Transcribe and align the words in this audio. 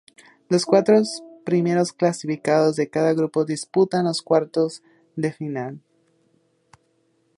Los 0.49 0.65
cuatro 0.65 0.99
primeros 1.45 1.93
clasificados 1.93 2.75
de 2.75 2.89
cada 2.89 3.13
grupo 3.13 3.45
disputan 3.45 4.05
los 4.05 4.23
cuartos 4.23 4.81
de 5.15 5.31
final. 5.31 5.79